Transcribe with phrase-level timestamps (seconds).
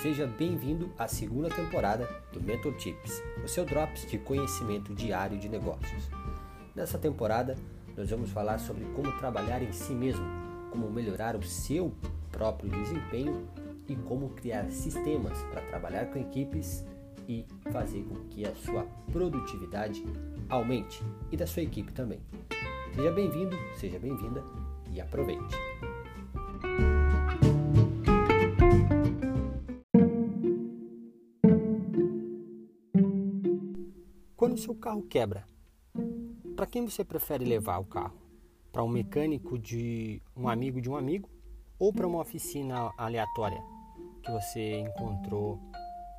[0.00, 5.46] Seja bem-vindo à segunda temporada do Mentor Tips, o seu drops de conhecimento diário de
[5.46, 6.08] negócios.
[6.74, 7.54] Nessa temporada,
[7.94, 10.24] nós vamos falar sobre como trabalhar em si mesmo,
[10.70, 11.92] como melhorar o seu
[12.32, 13.46] próprio desempenho
[13.86, 16.82] e como criar sistemas para trabalhar com equipes
[17.28, 20.02] e fazer com que a sua produtividade
[20.48, 22.20] aumente e da sua equipe também.
[22.94, 24.42] Seja bem-vindo, seja bem-vinda
[24.94, 25.99] e aproveite!
[34.40, 35.46] Quando o seu carro quebra,
[36.56, 38.16] para quem você prefere levar o carro?
[38.72, 41.28] Para um mecânico de um amigo de um amigo
[41.78, 43.62] ou para uma oficina aleatória
[44.22, 45.60] que você encontrou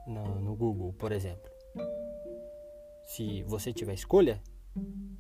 [0.06, 1.50] no, no Google, por exemplo?
[3.08, 4.40] Se você tiver escolha,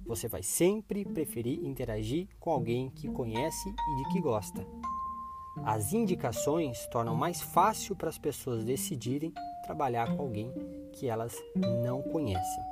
[0.06, 4.64] você vai sempre preferir interagir com alguém que conhece e de que gosta.
[5.66, 10.54] As indicações tornam mais fácil para as pessoas decidirem trabalhar com alguém
[10.94, 12.71] que elas não conhecem.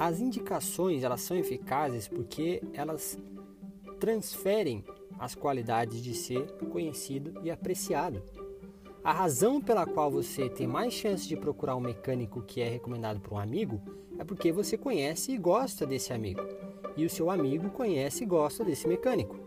[0.00, 3.18] As indicações elas são eficazes porque elas
[4.00, 4.82] transferem
[5.18, 8.22] as qualidades de ser conhecido e apreciado.
[9.04, 13.20] A razão pela qual você tem mais chance de procurar um mecânico que é recomendado
[13.20, 13.78] por um amigo
[14.18, 16.40] é porque você conhece e gosta desse amigo,
[16.96, 19.38] e o seu amigo conhece e gosta desse mecânico.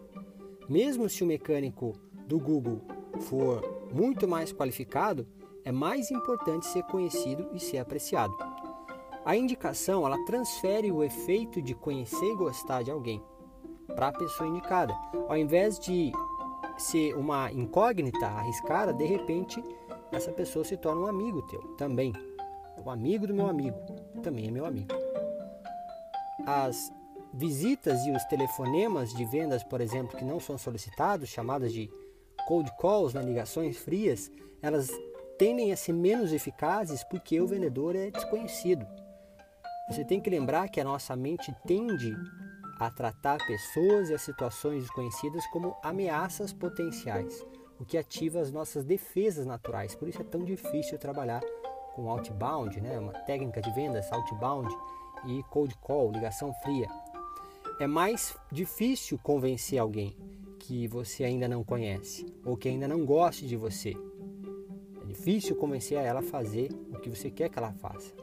[0.70, 1.94] Mesmo se o mecânico
[2.28, 2.80] do Google
[3.22, 5.26] for muito mais qualificado,
[5.66, 8.53] é mais importante ser conhecido e ser apreciado.
[9.26, 13.24] A indicação ela transfere o efeito de conhecer e gostar de alguém
[13.96, 14.94] para a pessoa indicada.
[15.30, 16.12] Ao invés de
[16.78, 19.64] ser uma incógnita arriscada, de repente
[20.12, 22.12] essa pessoa se torna um amigo teu também.
[22.84, 23.78] O amigo do meu amigo
[24.22, 24.94] também é meu amigo.
[26.46, 26.92] As
[27.34, 31.90] visitas e os telefonemas de vendas, por exemplo, que não são solicitados, chamadas de
[32.46, 34.30] cold calls, né, ligações frias,
[34.62, 34.90] elas
[35.38, 38.86] tendem a ser menos eficazes porque o vendedor é desconhecido.
[39.90, 42.16] Você tem que lembrar que a nossa mente tende
[42.80, 47.46] a tratar pessoas e as situações desconhecidas como ameaças potenciais,
[47.78, 49.94] o que ativa as nossas defesas naturais.
[49.94, 51.42] Por isso é tão difícil trabalhar
[51.94, 52.98] com outbound, né?
[52.98, 54.74] uma técnica de vendas outbound
[55.28, 56.88] e cold call, ligação fria.
[57.80, 60.16] É mais difícil convencer alguém
[60.60, 63.94] que você ainda não conhece ou que ainda não goste de você.
[65.02, 68.23] É difícil convencer ela a fazer o que você quer que ela faça.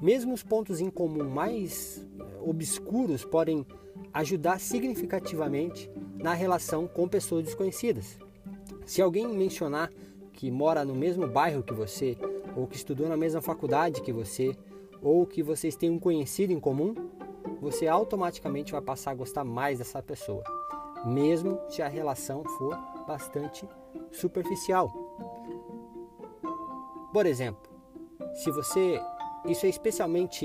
[0.00, 3.66] Mesmo os pontos em comum mais eh, obscuros podem
[4.14, 8.18] ajudar significativamente na relação com pessoas desconhecidas.
[8.86, 9.90] Se alguém mencionar
[10.32, 12.16] que mora no mesmo bairro que você,
[12.56, 14.56] ou que estudou na mesma faculdade que você,
[15.02, 16.94] ou que vocês têm um conhecido em comum,
[17.60, 20.42] você automaticamente vai passar a gostar mais dessa pessoa,
[21.04, 23.68] mesmo se a relação for bastante
[24.10, 24.90] superficial.
[27.12, 27.70] Por exemplo,
[28.34, 29.00] se você
[29.44, 30.44] isso é especialmente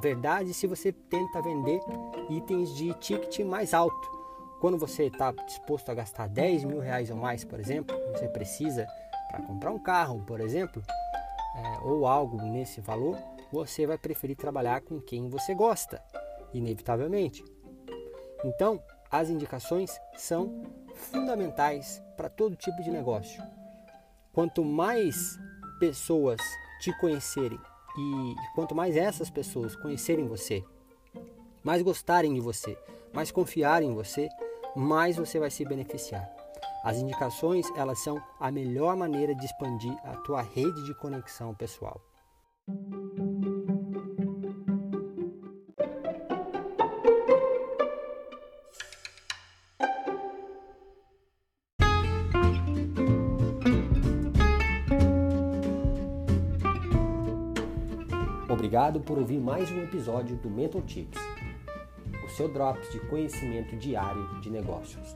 [0.00, 1.80] verdade se você tenta vender
[2.30, 4.18] itens de ticket mais alto.
[4.60, 8.86] Quando você está disposto a gastar 10 mil reais ou mais, por exemplo, você precisa
[9.30, 10.82] para comprar um carro, por exemplo,
[11.56, 13.16] é, ou algo nesse valor,
[13.52, 16.02] você vai preferir trabalhar com quem você gosta,
[16.52, 17.44] inevitavelmente.
[18.44, 20.62] Então, as indicações são
[20.94, 23.42] fundamentais para todo tipo de negócio.
[24.32, 25.38] Quanto mais
[25.78, 26.40] pessoas
[26.80, 27.58] te conhecerem
[27.98, 30.64] e quanto mais essas pessoas conhecerem você,
[31.64, 32.78] mais gostarem de você,
[33.12, 34.28] mais confiarem em você,
[34.76, 36.30] mais você vai se beneficiar.
[36.84, 42.00] As indicações, elas são a melhor maneira de expandir a tua rede de conexão pessoal.
[58.58, 61.20] Obrigado por ouvir mais um episódio do Mentor Tips,
[62.24, 65.14] o seu drops de conhecimento diário de negócios.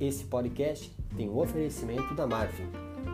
[0.00, 2.66] Esse podcast tem um oferecimento da Marvin.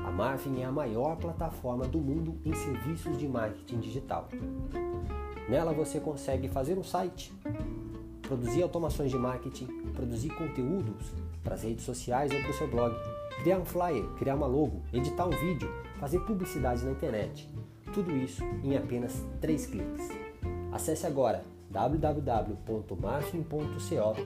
[0.06, 4.30] A Marvin é a maior plataforma do mundo em serviços de marketing digital.
[5.50, 7.30] Nela você consegue fazer um site,
[8.22, 11.12] produzir automações de marketing, produzir conteúdos
[11.44, 12.96] para as redes sociais ou para o seu blog,
[13.42, 15.70] criar um flyer, criar uma logo, editar um vídeo,
[16.00, 17.52] fazer publicidade na internet
[17.92, 20.08] tudo isso em apenas 3 cliques.
[20.72, 23.52] Acesse agora www.marfin.co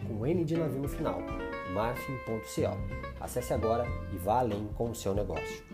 [0.07, 1.21] com N de navio no final,
[1.75, 2.77] marfin.co.
[3.21, 5.65] Acesse agora e vá além com o seu negócio.